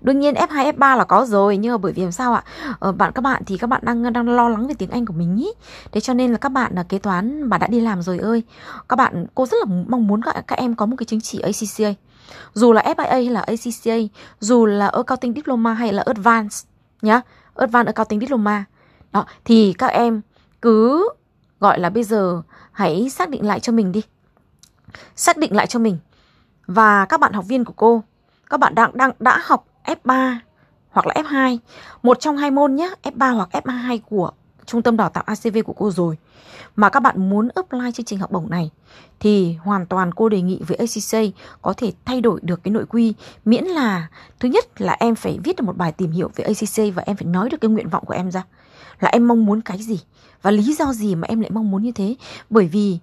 Đương 0.00 0.20
nhiên 0.20 0.34
F2, 0.34 0.72
F3 0.72 0.96
là 0.96 1.04
có 1.04 1.26
rồi 1.26 1.56
Nhưng 1.56 1.72
mà 1.72 1.78
bởi 1.78 1.92
vì 1.92 2.02
làm 2.02 2.12
sao 2.12 2.34
ạ? 2.34 2.44
Ờ, 2.78 2.92
Bạn 2.92 3.12
các 3.12 3.22
bạn 3.22 3.42
thì 3.46 3.58
các 3.58 3.66
bạn 3.66 3.80
đang 3.84 4.12
đang 4.12 4.28
lo 4.28 4.48
lắng 4.48 4.66
về 4.66 4.74
tiếng 4.78 4.90
Anh 4.90 5.06
của 5.06 5.12
mình 5.12 5.36
ý 5.36 5.52
Thế 5.92 6.00
cho 6.00 6.14
nên 6.14 6.32
là 6.32 6.38
các 6.38 6.48
bạn 6.48 6.72
là 6.74 6.82
kế 6.82 6.98
toán 6.98 7.42
mà 7.42 7.58
đã 7.58 7.66
đi 7.66 7.80
làm 7.80 8.02
rồi 8.02 8.18
ơi. 8.18 8.42
Các 8.88 8.96
bạn, 8.96 9.26
cô 9.34 9.46
rất 9.46 9.56
là 9.66 9.74
mong 9.88 10.06
muốn 10.06 10.22
các, 10.22 10.44
các 10.46 10.58
em 10.58 10.74
có 10.74 10.86
một 10.86 10.96
cái 10.98 11.06
chứng 11.06 11.20
chỉ 11.20 11.40
ACCA 11.40 11.94
dù 12.52 12.72
là 12.72 12.82
FIA 12.82 13.08
hay 13.10 13.28
là 13.28 13.40
ACCA 13.40 13.96
dù 14.40 14.66
là 14.66 14.88
accounting 14.88 15.34
diploma 15.34 15.74
hay 15.74 15.92
là 15.92 16.02
advanced, 16.06 16.66
nhá, 17.02 17.20
advanced 17.54 17.86
accounting 17.86 18.20
diploma. 18.20 18.64
Đó, 19.12 19.26
thì 19.44 19.74
các 19.78 19.86
em 19.86 20.20
cứ, 20.62 21.08
gọi 21.60 21.80
là 21.80 21.90
bây 21.90 22.04
giờ, 22.04 22.42
hãy 22.72 23.10
xác 23.10 23.28
định 23.28 23.46
lại 23.46 23.60
cho 23.60 23.72
mình 23.72 23.92
đi. 23.92 24.02
Xác 25.16 25.36
định 25.36 25.56
lại 25.56 25.66
cho 25.66 25.78
mình. 25.78 25.98
Và 26.66 27.04
các 27.04 27.20
bạn 27.20 27.32
học 27.32 27.44
viên 27.48 27.64
của 27.64 27.72
cô, 27.76 28.02
các 28.50 28.60
bạn 28.60 28.74
đang 28.74 28.96
đang, 28.96 29.10
đã 29.18 29.40
học 29.44 29.66
F3 29.84 30.36
hoặc 30.90 31.06
là 31.06 31.14
F2 31.14 31.58
một 32.02 32.20
trong 32.20 32.36
hai 32.36 32.50
môn 32.50 32.74
nhé 32.74 32.94
F3 33.02 33.34
hoặc 33.34 33.48
F2 33.52 33.98
của 34.08 34.30
trung 34.66 34.82
tâm 34.82 34.96
đào 34.96 35.08
tạo 35.08 35.24
ACV 35.26 35.58
của 35.64 35.72
cô 35.72 35.90
rồi. 35.90 36.18
Mà 36.76 36.88
các 36.88 37.00
bạn 37.00 37.30
muốn 37.30 37.48
apply 37.54 37.92
chương 37.92 38.06
trình 38.06 38.18
học 38.18 38.30
bổng 38.30 38.50
này 38.50 38.70
thì 39.20 39.54
hoàn 39.54 39.86
toàn 39.86 40.14
cô 40.14 40.28
đề 40.28 40.40
nghị 40.40 40.60
với 40.66 40.76
ACC 40.76 41.34
có 41.62 41.72
thể 41.76 41.92
thay 42.04 42.20
đổi 42.20 42.40
được 42.42 42.62
cái 42.62 42.72
nội 42.72 42.84
quy. 42.88 43.14
Miễn 43.44 43.64
là 43.64 44.08
thứ 44.40 44.48
nhất 44.48 44.80
là 44.80 44.96
em 45.00 45.14
phải 45.14 45.38
viết 45.44 45.56
được 45.56 45.64
một 45.64 45.76
bài 45.76 45.92
tìm 45.92 46.10
hiểu 46.10 46.30
về 46.36 46.44
ACC 46.44 46.94
và 46.94 47.02
em 47.06 47.16
phải 47.16 47.26
nói 47.26 47.50
được 47.50 47.60
cái 47.60 47.70
nguyện 47.70 47.88
vọng 47.88 48.04
của 48.06 48.14
em 48.14 48.30
ra. 48.30 48.44
Là 49.00 49.08
em 49.08 49.28
mong 49.28 49.46
muốn 49.46 49.60
cái 49.60 49.78
gì 49.78 50.00
và 50.42 50.50
lý 50.50 50.74
do 50.74 50.92
gì 50.92 51.14
mà 51.14 51.28
em 51.28 51.40
lại 51.40 51.50
mong 51.50 51.70
muốn 51.70 51.82
như 51.82 51.92
thế. 51.92 52.16
Bởi 52.50 52.66
vì 52.66 52.98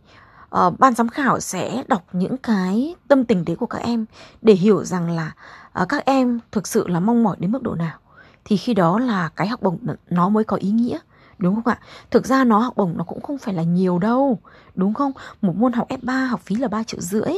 uh, 0.67 0.79
ban 0.79 0.93
giám 0.93 1.09
khảo 1.09 1.39
sẽ 1.39 1.83
đọc 1.87 2.05
những 2.13 2.37
cái 2.37 2.95
tâm 3.07 3.25
tình 3.25 3.45
đấy 3.45 3.55
của 3.55 3.65
các 3.65 3.77
em 3.77 4.05
để 4.41 4.53
hiểu 4.53 4.83
rằng 4.83 5.09
là 5.09 5.31
uh, 5.81 5.89
các 5.89 6.05
em 6.05 6.39
thực 6.51 6.67
sự 6.67 6.87
là 6.87 6.99
mong 6.99 7.23
mỏi 7.23 7.35
đến 7.39 7.51
mức 7.51 7.63
độ 7.63 7.75
nào. 7.75 7.97
Thì 8.45 8.57
khi 8.57 8.73
đó 8.73 8.99
là 8.99 9.29
cái 9.35 9.47
học 9.47 9.61
bổng 9.61 9.77
nó 10.09 10.29
mới 10.29 10.43
có 10.43 10.57
ý 10.57 10.71
nghĩa. 10.71 10.99
Đúng 11.43 11.55
không 11.55 11.73
ạ? 11.73 11.79
Thực 12.11 12.25
ra 12.25 12.43
nó 12.43 12.59
học 12.59 12.73
bổng 12.75 12.97
nó 12.97 13.03
cũng 13.03 13.21
không 13.21 13.37
phải 13.37 13.53
là 13.53 13.63
nhiều 13.63 13.99
đâu, 13.99 14.39
Đúng 14.75 14.93
không? 14.93 15.11
Một 15.41 15.55
môn 15.55 15.73
học 15.73 15.87
F3 15.89 16.25
học 16.25 16.41
phí 16.43 16.55
là 16.55 16.67
3 16.67 16.83
triệu 16.83 17.01
rưỡi 17.01 17.33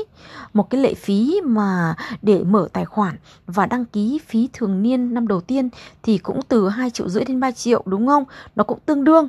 Một 0.53 0.69
cái 0.69 0.81
lệ 0.81 0.93
phí 0.93 1.41
mà 1.43 1.95
để 2.21 2.43
mở 2.43 2.67
tài 2.73 2.85
khoản 2.85 3.15
Và 3.47 3.65
đăng 3.65 3.85
ký 3.85 4.19
phí 4.27 4.49
thường 4.53 4.83
niên 4.83 5.13
năm 5.13 5.27
đầu 5.27 5.41
tiên 5.41 5.69
Thì 6.03 6.17
cũng 6.17 6.39
từ 6.47 6.69
2 6.69 6.89
triệu 6.89 7.09
rưỡi 7.09 7.25
đến 7.25 7.39
3 7.39 7.51
triệu, 7.51 7.83
đúng 7.85 8.07
không? 8.07 8.23
Nó 8.55 8.63
cũng 8.63 8.79
tương 8.85 9.03
đương 9.03 9.27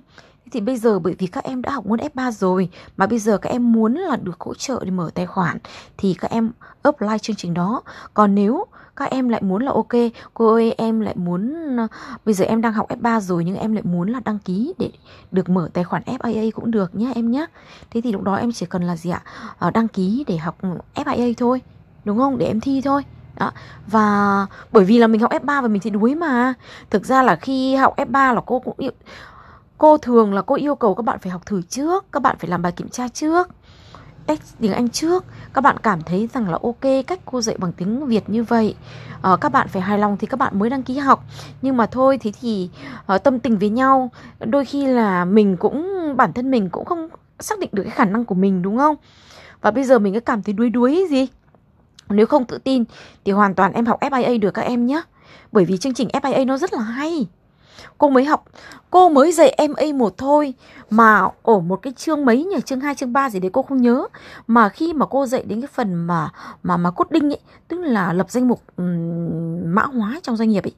thì 0.51 0.61
bây 0.61 0.77
giờ 0.77 0.99
bởi 0.99 1.15
vì 1.19 1.27
các 1.27 1.45
em 1.45 1.63
đã 1.63 1.71
học 1.71 1.87
môn 1.87 1.99
F3 1.99 2.31
rồi 2.31 2.69
mà 2.97 3.07
bây 3.07 3.19
giờ 3.19 3.39
các 3.39 3.51
em 3.51 3.73
muốn 3.73 3.95
là 3.95 4.17
được 4.17 4.41
hỗ 4.41 4.55
trợ 4.55 4.81
để 4.85 4.91
mở 4.91 5.11
tài 5.15 5.27
khoản 5.27 5.59
thì 5.97 6.15
các 6.15 6.31
em 6.31 6.51
apply 6.83 7.19
chương 7.23 7.37
trình 7.37 7.55
đó. 7.55 7.83
Còn 8.15 8.35
nếu 8.35 8.65
các 8.97 9.11
em 9.11 9.29
lại 9.29 9.43
muốn 9.43 9.63
là 9.63 9.73
ok 9.73 10.13
cô 10.35 10.53
ơi 10.53 10.75
em 10.79 11.01
lại 11.01 11.15
muốn 11.17 11.55
ờ, 11.77 11.87
bây 12.25 12.35
giờ 12.35 12.45
em 12.45 12.61
đang 12.61 12.73
học 12.73 12.89
F3 12.89 13.21
rồi 13.21 13.45
nhưng 13.45 13.57
em 13.57 13.73
lại 13.73 13.83
muốn 13.83 14.09
là 14.09 14.21
đăng 14.25 14.39
ký 14.39 14.75
để 14.79 14.91
được 15.33 15.49
mở 15.49 15.69
tài 15.73 15.85
khoản 15.85 16.03
FIA 16.03 16.51
cũng 16.51 16.71
được 16.71 16.95
nhé 16.95 17.13
em 17.15 17.31
nhé 17.31 17.47
thế 17.91 18.01
thì 18.01 18.13
lúc 18.13 18.23
đó 18.23 18.35
em 18.35 18.53
chỉ 18.53 18.67
cần 18.67 18.83
là 18.83 18.97
gì 18.97 19.11
ạ 19.11 19.23
à, 19.59 19.71
đăng 19.71 19.89
ký 19.89 20.25
để 20.27 20.37
học 20.37 20.59
FIA 20.95 21.35
thôi 21.37 21.63
đúng 22.05 22.19
không 22.19 22.39
để 22.39 22.47
em 22.47 22.61
thi 22.61 22.81
thôi 22.85 23.03
đó. 23.37 23.53
Và 23.87 24.47
bởi 24.73 24.85
vì 24.85 24.99
là 24.99 25.07
mình 25.07 25.21
học 25.21 25.31
F3 25.31 25.63
và 25.63 25.69
mình 25.69 25.83
thì 25.83 25.91
đuối 25.91 26.15
mà 26.15 26.55
Thực 26.91 27.07
ra 27.07 27.23
là 27.23 27.37
khi 27.37 27.75
học 27.75 27.97
F3 27.97 28.35
là 28.35 28.41
cô 28.47 28.59
cũng. 28.59 28.77
Cô 29.79 29.99
thường 29.99 30.35
là 30.35 30.43
cô 30.43 30.55
yêu 30.55 30.75
cầu 30.75 30.95
các 30.95 31.03
bạn 31.03 31.19
phải 31.19 31.33
học 31.33 31.47
thử 31.47 31.63
trước 31.63 32.05
Các 32.13 32.23
bạn 32.23 32.37
phải 32.39 32.51
làm 32.51 32.63
bài 32.63 32.73
kiểm 32.73 32.89
tra 32.89 33.09
trước 33.09 33.49
test 34.27 34.41
tiếng 34.61 34.73
Anh 34.73 34.89
trước. 34.89 35.25
Các 35.53 35.61
bạn 35.61 35.77
cảm 35.83 36.03
thấy 36.03 36.29
rằng 36.35 36.51
là 36.51 36.59
ok 36.63 37.07
cách 37.07 37.21
cô 37.25 37.41
dạy 37.41 37.57
bằng 37.59 37.73
tiếng 37.73 38.07
Việt 38.07 38.29
như 38.29 38.45
vậy. 38.45 38.75
À, 39.23 39.37
các 39.41 39.53
bạn 39.53 39.69
phải 39.69 39.83
hài 39.83 39.99
lòng 39.99 40.17
thì 40.17 40.27
các 40.27 40.37
bạn 40.37 40.59
mới 40.59 40.71
đăng 40.71 40.83
ký 40.83 40.99
học. 40.99 41.25
Nhưng 41.63 41.77
mà 41.77 41.87
thôi 41.87 42.19
thế 42.19 42.33
thì 42.41 42.71
à, 43.07 43.19
tâm 43.19 43.39
tình 43.39 43.59
với 43.59 43.71
nhau 43.71 44.11
đôi 44.41 44.65
khi 44.65 44.87
là 44.87 45.25
mình 45.25 45.57
cũng 45.57 46.13
bản 46.17 46.33
thân 46.33 46.51
mình 46.51 46.69
cũng 46.71 46.85
không 46.85 47.09
xác 47.41 47.59
định 47.59 47.71
được 47.73 47.83
cái 47.83 47.93
khả 47.93 48.05
năng 48.05 48.25
của 48.25 48.35
mình 48.35 48.63
đúng 48.63 48.77
không? 48.77 48.97
Và 49.61 49.71
bây 49.71 49.85
giờ 49.85 49.99
mình 49.99 50.15
cứ 50.15 50.21
cảm 50.21 50.43
thấy 50.43 50.53
đuối 50.53 50.71
đuối 50.71 51.07
gì? 51.11 51.27
Nếu 52.09 52.27
không 52.27 52.45
tự 52.45 52.59
tin 52.59 52.85
thì 53.25 53.33
hoàn 53.33 53.55
toàn 53.55 53.73
em 53.73 53.87
học 53.87 54.01
FIA 54.01 54.41
được 54.41 54.51
các 54.51 54.63
em 54.63 54.87
nhé 54.87 55.03
bởi 55.53 55.65
vì 55.65 55.79
chương 55.79 55.95
trình 55.95 56.09
FIA 56.09 56.47
nó 56.47 56.59
rất 56.59 56.73
là 56.73 56.81
hay. 56.81 57.27
Cô 57.99 58.09
mới 58.09 58.25
học, 58.25 58.45
cô 58.91 59.09
mới 59.09 59.33
dạy 59.33 59.49
em 59.49 59.75
a 59.75 59.87
một 59.95 60.19
thôi 60.19 60.55
mà 60.91 61.29
ở 61.43 61.61
một 61.61 61.83
cái 61.83 61.93
chương 61.93 62.25
mấy 62.25 62.45
nhỉ, 62.45 62.61
chương 62.65 62.81
2, 62.81 62.95
chương 62.95 63.13
3 63.13 63.31
gì 63.31 63.41
đấy 63.41 63.51
cô 63.53 63.63
không 63.63 63.83
nhớ. 63.83 64.07
Mà 64.47 64.69
khi 64.69 64.93
mà 64.93 65.07
cô 65.07 65.27
dạy 65.27 65.43
đến 65.47 65.61
cái 65.61 65.69
phần 65.73 65.95
mà 65.95 66.31
mà 66.63 66.77
mà 66.77 66.91
cốt 66.91 67.11
đinh 67.11 67.31
ấy, 67.33 67.41
tức 67.69 67.81
là 67.81 68.13
lập 68.13 68.31
danh 68.31 68.49
mục 68.49 68.63
um, 68.77 69.75
mã 69.75 69.83
hóa 69.83 70.21
trong 70.23 70.37
doanh 70.37 70.49
nghiệp 70.49 70.65
ấy. 70.65 70.75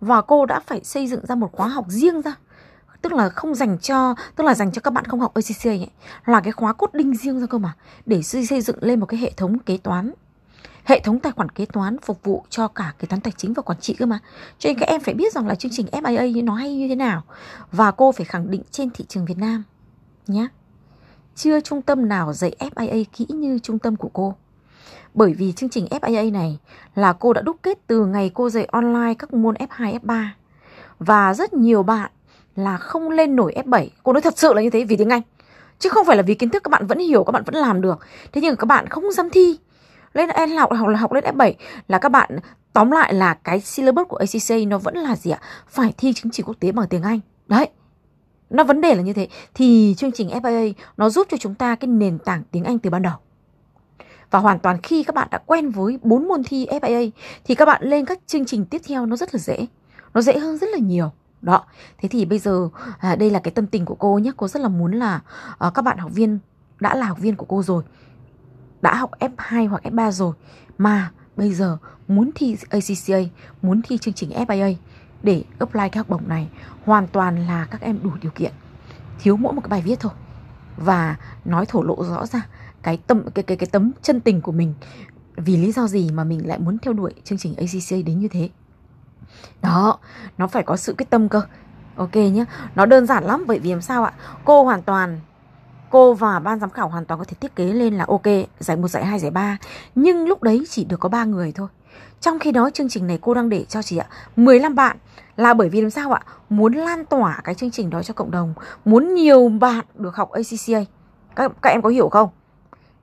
Và 0.00 0.20
cô 0.20 0.46
đã 0.46 0.60
phải 0.60 0.84
xây 0.84 1.06
dựng 1.06 1.26
ra 1.26 1.34
một 1.34 1.52
khóa 1.52 1.68
học 1.68 1.84
riêng 1.88 2.22
ra 2.22 2.34
tức 3.02 3.12
là 3.12 3.28
không 3.28 3.54
dành 3.54 3.78
cho 3.78 4.14
tức 4.36 4.44
là 4.44 4.54
dành 4.54 4.72
cho 4.72 4.80
các 4.80 4.92
bạn 4.92 5.04
không 5.04 5.20
học 5.20 5.34
ACC 5.34 5.66
ấy 5.66 5.90
là 6.26 6.40
cái 6.40 6.52
khóa 6.52 6.72
cốt 6.72 6.94
đinh 6.94 7.16
riêng 7.16 7.40
ra 7.40 7.46
cơ 7.46 7.58
mà 7.58 7.72
để 8.06 8.22
xây 8.22 8.60
dựng 8.60 8.76
lên 8.80 9.00
một 9.00 9.06
cái 9.06 9.20
hệ 9.20 9.32
thống 9.36 9.58
kế 9.58 9.76
toán 9.76 10.12
hệ 10.88 11.00
thống 11.00 11.18
tài 11.18 11.32
khoản 11.32 11.48
kế 11.48 11.66
toán 11.66 11.96
phục 12.02 12.24
vụ 12.24 12.44
cho 12.50 12.68
cả 12.68 12.94
kế 12.98 13.06
toán 13.06 13.20
tài 13.20 13.32
chính 13.36 13.52
và 13.52 13.62
quản 13.62 13.80
trị 13.80 13.94
cơ 13.98 14.06
mà. 14.06 14.18
Cho 14.58 14.68
nên 14.68 14.78
các 14.78 14.88
em 14.88 15.00
phải 15.00 15.14
biết 15.14 15.32
rằng 15.32 15.46
là 15.46 15.54
chương 15.54 15.72
trình 15.74 15.86
FIA 15.86 16.44
nó 16.44 16.54
hay 16.54 16.76
như 16.76 16.88
thế 16.88 16.94
nào. 16.94 17.22
Và 17.72 17.90
cô 17.90 18.12
phải 18.12 18.26
khẳng 18.26 18.50
định 18.50 18.62
trên 18.70 18.90
thị 18.90 19.04
trường 19.08 19.24
Việt 19.24 19.38
Nam 19.38 19.62
nhé 20.26 20.48
chưa 21.34 21.60
trung 21.60 21.82
tâm 21.82 22.08
nào 22.08 22.32
dạy 22.32 22.54
FIA 22.58 23.04
kỹ 23.12 23.26
như 23.28 23.58
trung 23.58 23.78
tâm 23.78 23.96
của 23.96 24.10
cô. 24.12 24.34
Bởi 25.14 25.32
vì 25.32 25.52
chương 25.52 25.70
trình 25.70 25.86
FIA 25.86 26.32
này 26.32 26.58
là 26.94 27.12
cô 27.12 27.32
đã 27.32 27.42
đúc 27.42 27.56
kết 27.62 27.78
từ 27.86 28.06
ngày 28.06 28.30
cô 28.34 28.50
dạy 28.50 28.64
online 28.64 29.14
các 29.18 29.32
môn 29.32 29.54
F2, 29.54 29.98
F3 29.98 30.26
Và 30.98 31.34
rất 31.34 31.54
nhiều 31.54 31.82
bạn 31.82 32.10
là 32.56 32.76
không 32.76 33.10
lên 33.10 33.36
nổi 33.36 33.54
F7 33.64 33.88
Cô 34.02 34.12
nói 34.12 34.22
thật 34.22 34.38
sự 34.38 34.54
là 34.54 34.62
như 34.62 34.70
thế 34.70 34.84
vì 34.84 34.96
tiếng 34.96 35.08
Anh. 35.08 35.22
Chứ 35.78 35.88
không 35.88 36.06
phải 36.06 36.16
là 36.16 36.22
vì 36.22 36.34
kiến 36.34 36.50
thức 36.50 36.64
các 36.64 36.70
bạn 36.70 36.86
vẫn 36.86 36.98
hiểu, 36.98 37.24
các 37.24 37.32
bạn 37.32 37.42
vẫn 37.46 37.54
làm 37.54 37.80
được. 37.80 37.98
Thế 38.32 38.40
nhưng 38.40 38.56
các 38.56 38.66
bạn 38.66 38.88
không 38.88 39.12
dám 39.12 39.30
thi 39.30 39.58
lên 40.14 40.56
học 40.58 40.72
là 40.72 40.98
học 40.98 41.12
lên 41.12 41.24
F7 41.24 41.52
là 41.88 41.98
các 41.98 42.08
bạn 42.08 42.38
tóm 42.72 42.90
lại 42.90 43.14
là 43.14 43.34
cái 43.34 43.60
syllabus 43.60 44.08
của 44.08 44.16
ACC 44.16 44.68
nó 44.68 44.78
vẫn 44.78 44.94
là 44.94 45.16
gì 45.16 45.30
ạ? 45.30 45.40
Phải 45.68 45.94
thi 45.98 46.12
chứng 46.12 46.32
chỉ 46.32 46.42
quốc 46.42 46.56
tế 46.60 46.72
bằng 46.72 46.88
tiếng 46.88 47.02
Anh. 47.02 47.20
Đấy. 47.46 47.68
Nó 48.50 48.64
vấn 48.64 48.80
đề 48.80 48.94
là 48.94 49.02
như 49.02 49.12
thế 49.12 49.28
thì 49.54 49.94
chương 49.98 50.12
trình 50.12 50.28
FIA 50.28 50.72
nó 50.96 51.10
giúp 51.10 51.26
cho 51.30 51.36
chúng 51.36 51.54
ta 51.54 51.74
cái 51.74 51.88
nền 51.88 52.18
tảng 52.18 52.42
tiếng 52.50 52.64
Anh 52.64 52.78
từ 52.78 52.90
ban 52.90 53.02
đầu. 53.02 53.14
Và 54.30 54.38
hoàn 54.38 54.58
toàn 54.58 54.82
khi 54.82 55.02
các 55.02 55.14
bạn 55.14 55.28
đã 55.30 55.38
quen 55.46 55.70
với 55.70 55.98
bốn 56.02 56.28
môn 56.28 56.42
thi 56.44 56.66
FIA 56.70 57.10
thì 57.44 57.54
các 57.54 57.64
bạn 57.64 57.82
lên 57.84 58.04
các 58.04 58.18
chương 58.26 58.44
trình 58.44 58.64
tiếp 58.64 58.82
theo 58.88 59.06
nó 59.06 59.16
rất 59.16 59.34
là 59.34 59.38
dễ. 59.38 59.66
Nó 60.14 60.20
dễ 60.20 60.38
hơn 60.38 60.58
rất 60.58 60.70
là 60.70 60.78
nhiều. 60.78 61.10
Đó. 61.42 61.64
Thế 61.98 62.08
thì 62.08 62.24
bây 62.24 62.38
giờ 62.38 62.68
à, 62.98 63.16
đây 63.16 63.30
là 63.30 63.38
cái 63.38 63.52
tâm 63.52 63.66
tình 63.66 63.84
của 63.84 63.94
cô 63.94 64.18
nhé. 64.18 64.30
Cô 64.36 64.48
rất 64.48 64.62
là 64.62 64.68
muốn 64.68 64.92
là 64.92 65.20
à, 65.58 65.70
các 65.74 65.82
bạn 65.82 65.98
học 65.98 66.10
viên 66.14 66.38
đã 66.80 66.94
là 66.94 67.06
học 67.06 67.18
viên 67.18 67.36
của 67.36 67.46
cô 67.48 67.62
rồi. 67.62 67.82
Đã 68.82 68.94
học 68.94 69.10
F2 69.20 69.68
hoặc 69.68 69.82
F3 69.84 70.10
rồi 70.10 70.34
mà 70.78 71.10
bây 71.36 71.54
giờ 71.54 71.78
muốn 72.08 72.30
thi 72.34 72.56
ACCA, 72.70 73.18
muốn 73.62 73.82
thi 73.82 73.98
chương 73.98 74.14
trình 74.14 74.30
FIA 74.30 74.74
để 75.22 75.44
apply 75.58 75.88
cái 75.88 75.96
học 75.96 76.08
bổng 76.08 76.28
này 76.28 76.48
hoàn 76.84 77.06
toàn 77.06 77.46
là 77.46 77.66
các 77.70 77.80
em 77.80 77.98
đủ 78.02 78.10
điều 78.22 78.32
kiện. 78.34 78.52
Thiếu 79.18 79.36
mỗi 79.36 79.52
một 79.52 79.60
cái 79.60 79.68
bài 79.68 79.82
viết 79.82 80.00
thôi. 80.00 80.12
Và 80.76 81.16
nói 81.44 81.66
thổ 81.66 81.82
lộ 81.82 82.04
rõ 82.04 82.26
ra 82.26 82.46
cái 82.82 82.98
tâm 83.06 83.30
cái 83.34 83.42
cái 83.42 83.56
cái 83.56 83.66
tấm 83.72 83.92
chân 84.02 84.20
tình 84.20 84.40
của 84.40 84.52
mình 84.52 84.74
vì 85.36 85.56
lý 85.56 85.72
do 85.72 85.86
gì 85.86 86.10
mà 86.10 86.24
mình 86.24 86.48
lại 86.48 86.58
muốn 86.58 86.78
theo 86.78 86.92
đuổi 86.92 87.14
chương 87.24 87.38
trình 87.38 87.54
ACCA 87.54 87.96
đến 88.06 88.18
như 88.20 88.28
thế. 88.28 88.48
Đó, 89.62 89.98
nó 90.38 90.46
phải 90.46 90.62
có 90.62 90.76
sự 90.76 90.94
quyết 90.98 91.10
tâm 91.10 91.28
cơ. 91.28 91.42
Ok 91.96 92.16
nhé, 92.16 92.44
nó 92.74 92.86
đơn 92.86 93.06
giản 93.06 93.24
lắm 93.24 93.44
bởi 93.46 93.58
vì 93.58 93.70
làm 93.70 93.82
sao 93.82 94.04
ạ? 94.04 94.12
Cô 94.44 94.64
hoàn 94.64 94.82
toàn 94.82 95.20
cô 95.90 96.14
và 96.14 96.38
ban 96.38 96.60
giám 96.60 96.70
khảo 96.70 96.88
hoàn 96.88 97.04
toàn 97.04 97.18
có 97.20 97.24
thể 97.24 97.36
thiết 97.40 97.56
kế 97.56 97.64
lên 97.64 97.94
là 97.94 98.04
ok 98.08 98.26
giải 98.58 98.76
một 98.76 98.88
giải 98.88 99.04
hai 99.04 99.18
giải 99.18 99.30
ba. 99.30 99.58
Nhưng 99.94 100.28
lúc 100.28 100.42
đấy 100.42 100.64
chỉ 100.70 100.84
được 100.84 101.00
có 101.00 101.08
ba 101.08 101.24
người 101.24 101.52
thôi. 101.52 101.68
Trong 102.20 102.38
khi 102.38 102.52
đó 102.52 102.70
chương 102.74 102.88
trình 102.88 103.06
này 103.06 103.18
cô 103.22 103.34
đang 103.34 103.48
để 103.48 103.64
cho 103.68 103.82
chị 103.82 103.96
ạ 103.96 104.06
15 104.36 104.74
bạn. 104.74 104.96
Là 105.36 105.54
bởi 105.54 105.68
vì 105.68 105.80
làm 105.80 105.90
sao 105.90 106.12
ạ? 106.12 106.22
Muốn 106.50 106.72
lan 106.72 107.04
tỏa 107.04 107.40
cái 107.44 107.54
chương 107.54 107.70
trình 107.70 107.90
đó 107.90 108.02
cho 108.02 108.14
cộng 108.14 108.30
đồng. 108.30 108.54
Muốn 108.84 109.14
nhiều 109.14 109.48
bạn 109.48 109.84
được 109.94 110.16
học 110.16 110.30
ACCA 110.30 110.84
các, 111.36 111.52
các 111.62 111.70
em 111.70 111.82
có 111.82 111.88
hiểu 111.88 112.08
không? 112.08 112.28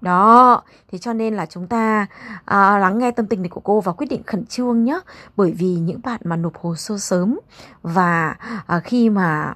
Đó, 0.01 0.61
thế 0.91 0.97
cho 0.97 1.13
nên 1.13 1.35
là 1.35 1.45
chúng 1.45 1.67
ta 1.67 2.07
à, 2.45 2.77
lắng 2.77 2.97
nghe 2.97 3.11
tâm 3.11 3.27
tình 3.27 3.41
này 3.41 3.49
của 3.49 3.61
cô 3.61 3.81
và 3.81 3.91
quyết 3.91 4.07
định 4.09 4.23
khẩn 4.25 4.45
trương 4.45 4.83
nhé. 4.83 4.99
Bởi 5.35 5.51
vì 5.51 5.67
những 5.67 5.99
bạn 6.03 6.21
mà 6.23 6.35
nộp 6.35 6.57
hồ 6.57 6.75
sơ 6.75 6.97
sớm 6.97 7.39
và 7.83 8.35
à, 8.67 8.79
khi 8.79 9.09
mà 9.09 9.53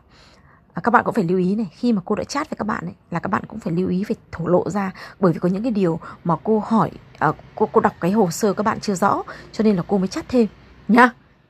à, 0.74 0.82
các 0.84 0.92
bạn 0.92 1.04
cũng 1.06 1.14
phải 1.14 1.24
lưu 1.24 1.38
ý 1.38 1.56
này, 1.56 1.70
khi 1.72 1.94
mà 1.94 2.02
cô 2.06 2.16
đã 2.16 2.24
chat 2.24 2.50
với 2.50 2.58
các 2.58 2.68
bạn 2.68 2.86
ấy 2.86 2.94
là 3.12 3.20
các 3.20 3.28
bạn 3.28 3.44
cũng 3.48 3.60
phải 3.60 3.74
lưu 3.74 3.90
ý 3.90 4.04
phải 4.04 4.16
thổ 4.32 4.48
lộ 4.48 4.70
ra 4.70 4.92
bởi 5.20 5.34
vì 5.34 5.40
có 5.40 5.50
những 5.50 5.64
cái 5.64 5.72
điều 5.72 6.00
mà 6.24 6.36
cô 6.44 6.64
hỏi 6.66 6.92
à, 7.20 7.32
cô 7.56 7.70
cô 7.72 7.82
đọc 7.82 7.94
cái 8.02 8.12
hồ 8.12 8.32
sơ 8.32 8.54
các 8.54 8.64
bạn 8.64 8.80
chưa 8.80 8.96
rõ 8.96 9.24
cho 9.52 9.64
nên 9.64 9.76
là 9.76 9.84
cô 9.88 9.98
mới 9.98 10.08
chat 10.08 10.30
thêm 10.30 10.48
nhá. 10.88 11.10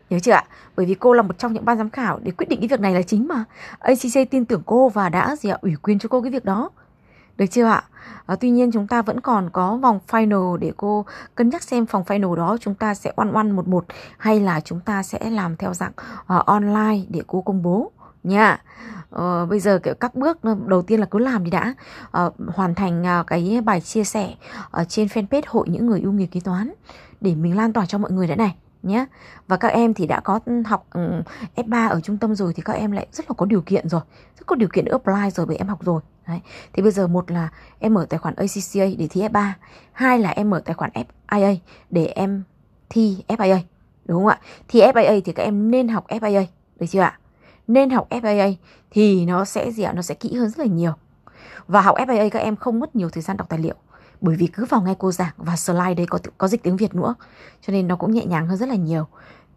Nhớ 0.10 0.20
chưa 0.20 0.32
ạ? 0.32 0.44
Bởi 0.76 0.86
vì 0.86 0.94
cô 0.94 1.14
là 1.14 1.22
một 1.22 1.38
trong 1.38 1.54
những 1.54 1.66
ban 1.66 1.78
giám 1.78 1.90
khảo 1.90 2.20
để 2.24 2.32
quyết 2.32 2.50
định 2.50 2.60
cái 2.60 2.68
việc 2.68 2.80
này 2.80 2.94
là 2.94 3.02
chính 3.02 3.28
mà. 3.28 3.44
ACC 3.80 4.30
tin 4.32 4.46
tưởng 4.46 4.62
cô 4.66 4.90
và 4.90 5.10
đã 5.10 5.36
gì 5.36 5.50
ạ? 5.50 5.58
ủy 5.62 5.76
quyền 5.82 6.00
cho 6.00 6.10
cô 6.10 6.22
cái 6.22 6.32
việc 6.32 6.46
đó. 6.46 6.70
Được 7.38 7.46
chưa 7.52 7.66
ạ? 7.66 7.84
À, 8.26 8.36
tuy 8.36 8.50
nhiên 8.50 8.72
chúng 8.72 8.88
ta 8.88 9.02
vẫn 9.02 9.20
còn 9.20 9.50
có 9.50 9.76
vòng 9.76 10.00
final 10.08 10.58
để 10.58 10.72
cô 10.78 11.06
cân 11.36 11.50
nhắc 11.50 11.64
xem 11.64 11.86
phòng 11.86 12.04
final 12.08 12.36
đó 12.36 12.58
chúng 12.62 12.76
ta 12.76 12.94
sẽ 12.94 13.14
one 13.16 13.32
one 13.34 13.44
một 13.44 13.68
một 13.68 13.86
hay 14.18 14.40
là 14.40 14.60
chúng 14.60 14.80
ta 14.80 15.04
sẽ 15.04 15.30
làm 15.30 15.56
theo 15.56 15.74
dạng 15.74 15.92
uh, 16.20 16.46
online 16.46 17.00
để 17.10 17.22
cô 17.28 17.42
công 17.42 17.62
bố 17.62 17.92
nha. 18.24 18.62
ờ, 19.10 19.46
bây 19.46 19.60
giờ 19.60 19.80
kiểu 19.84 19.94
các 20.00 20.16
bước 20.16 20.38
đầu 20.68 20.82
tiên 20.82 21.00
là 21.00 21.06
cứ 21.06 21.20
làm 21.20 21.44
đi 21.44 21.52
đã 21.52 21.74
ờ, 22.12 22.32
hoàn 22.48 22.76
thành 22.76 23.08
à, 23.08 23.24
cái 23.28 23.62
bài 23.66 23.82
chia 23.82 24.04
sẻ 24.04 24.36
ở 24.72 24.84
trên 24.84 25.08
fanpage 25.08 25.42
hội 25.48 25.70
những 25.70 25.86
người 25.88 26.00
yêu 26.00 26.12
nghề 26.12 26.26
kế 26.26 26.40
toán 26.40 26.74
để 27.22 27.36
mình 27.36 27.58
lan 27.58 27.74
tỏa 27.74 27.86
cho 27.86 27.98
mọi 27.98 28.12
người 28.12 28.28
đã 28.28 28.36
này 28.36 28.56
nhé 28.84 29.06
và 29.48 29.58
các 29.58 29.68
em 29.68 29.94
thì 29.94 30.08
đã 30.08 30.20
có 30.20 30.40
ừ, 30.46 30.62
học 30.66 30.86
ừ, 30.92 31.22
F3 31.56 31.90
ở 31.90 32.02
trung 32.02 32.18
tâm 32.18 32.36
rồi 32.36 32.54
thì 32.54 32.62
các 32.66 32.74
em 32.74 32.92
lại 32.92 33.08
rất 33.12 33.26
là 33.30 33.34
có 33.38 33.46
điều 33.46 33.62
kiện 33.62 33.90
rồi 33.90 34.02
rất 34.40 34.46
có 34.46 34.56
điều 34.56 34.70
kiện 34.74 34.86
để 34.86 34.92
apply 34.92 35.32
rồi 35.36 35.46
bởi 35.46 35.58
em 35.58 35.68
học 35.68 35.86
rồi 35.86 36.02
Đấy. 36.28 36.40
Thì 36.74 36.82
bây 36.82 36.92
giờ 36.92 37.08
một 37.08 37.32
là 37.32 37.50
em 37.80 37.94
mở 37.94 38.06
tài 38.10 38.18
khoản 38.18 38.36
ACCA 38.36 38.86
để 38.98 39.08
thi 39.10 39.22
F3 39.22 39.52
Hai 39.92 40.20
là 40.20 40.30
em 40.30 40.50
mở 40.50 40.62
tài 40.66 40.74
khoản 40.74 40.92
FIA 41.28 41.56
để 41.90 42.06
em 42.06 42.44
thi 42.90 43.24
FIA 43.28 43.60
Đúng 44.06 44.18
không 44.18 44.28
ạ? 44.28 44.40
Thi 44.68 44.82
FIA 44.82 45.22
thì 45.26 45.34
các 45.34 45.44
em 45.44 45.72
nên 45.72 45.88
học 45.88 46.08
FIA 46.08 46.46
Được 46.80 46.86
chưa 46.90 47.00
ạ? 47.00 47.20
Nên 47.70 47.90
học 47.90 48.08
FAA 48.10 48.54
thì 48.92 49.26
nó 49.26 49.46
sẽ 49.46 49.72
gì 49.72 49.84
ạ? 49.84 49.94
Nó 49.94 50.02
sẽ 50.02 50.16
kỹ 50.16 50.36
hơn 50.36 50.50
rất 50.50 50.60
là 50.60 50.66
nhiều. 50.66 50.94
Và 51.68 51.82
học 51.82 51.96
FAA 51.98 52.30
các 52.30 52.40
em 52.40 52.56
không 52.56 52.80
mất 52.80 52.96
nhiều 52.96 53.10
thời 53.10 53.24
gian 53.24 53.38
đọc 53.38 53.50
tài 53.50 53.60
liệu, 53.60 53.76
bởi 54.22 54.36
vì 54.36 54.48
cứ 54.48 54.66
vào 54.66 54.82
nghe 54.82 54.96
cô 55.00 55.12
giảng 55.12 55.34
và 55.38 55.56
slide 55.56 55.94
đây 55.94 56.06
có 56.06 56.20
có 56.38 56.48
dịch 56.48 56.64
tiếng 56.64 56.78
Việt 56.78 56.96
nữa, 56.96 57.16
cho 57.62 57.74
nên 57.74 57.88
nó 57.88 57.96
cũng 57.96 58.12
nhẹ 58.12 58.26
nhàng 58.26 58.48
hơn 58.48 58.58
rất 58.58 58.70
là 58.70 58.76
nhiều. 58.76 59.08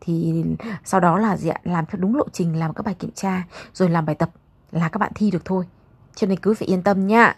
Thì 0.01 0.45
sau 0.85 1.01
đó 1.01 1.19
là 1.19 1.37
gì 1.37 1.49
ạ? 1.49 1.61
Làm 1.65 1.87
theo 1.87 2.01
đúng 2.01 2.17
lộ 2.17 2.25
trình, 2.33 2.59
làm 2.59 2.75
các 2.75 2.87
bài 2.87 2.95
kiểm 2.95 3.11
tra, 3.15 3.43
rồi 3.75 3.89
làm 3.89 4.07
bài 4.07 4.15
tập 4.15 4.31
là 4.73 4.89
các 4.89 4.99
bạn 4.99 5.13
thi 5.15 5.31
được 5.31 5.45
thôi. 5.45 5.65
Cho 6.15 6.27
nên 6.27 6.39
cứ 6.39 6.55
phải 6.55 6.69
yên 6.69 6.83
tâm 6.83 7.07
nha. 7.07 7.37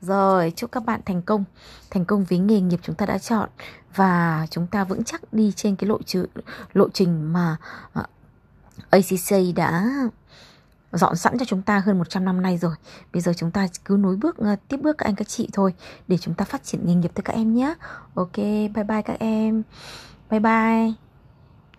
Rồi, 0.00 0.52
chúc 0.56 0.72
các 0.72 0.84
bạn 0.84 1.00
thành 1.06 1.22
công 1.22 1.44
thành 1.90 2.04
công 2.04 2.24
với 2.24 2.38
nghề 2.38 2.60
nghiệp 2.60 2.80
chúng 2.82 2.96
ta 2.96 3.06
đã 3.06 3.18
chọn. 3.18 3.48
Và 3.94 4.46
chúng 4.50 4.66
ta 4.66 4.84
vững 4.84 5.04
chắc 5.04 5.32
đi 5.32 5.52
trên 5.56 5.76
cái 5.76 5.88
lộ 5.88 5.98
trình 6.06 6.26
lộ 6.72 6.88
trình 6.88 7.32
mà 7.32 7.56
à, 7.92 8.02
ACC 8.90 9.56
đã 9.56 9.84
dọn 10.92 11.16
sẵn 11.16 11.38
cho 11.38 11.44
chúng 11.44 11.62
ta 11.62 11.82
hơn 11.86 11.98
100 11.98 12.24
năm 12.24 12.42
nay 12.42 12.58
rồi. 12.58 12.74
Bây 13.12 13.22
giờ 13.22 13.32
chúng 13.36 13.50
ta 13.50 13.66
cứ 13.84 13.96
nối 14.00 14.16
bước 14.16 14.36
ờ, 14.36 14.56
tiếp 14.68 14.76
bước 14.82 14.98
các 14.98 15.06
anh 15.06 15.14
các 15.14 15.28
chị 15.28 15.48
thôi 15.52 15.74
để 16.08 16.18
chúng 16.18 16.34
ta 16.34 16.44
phát 16.44 16.64
triển 16.64 16.86
nghề 16.86 16.94
nghiệp 16.94 17.10
tới 17.14 17.22
các 17.22 17.32
em 17.32 17.54
nhé. 17.54 17.74
Ok, 18.14 18.36
bye 18.36 18.84
bye 18.88 19.02
các 19.02 19.18
em. 19.18 19.62
Bye 20.30 20.40
bye. 20.40 21.07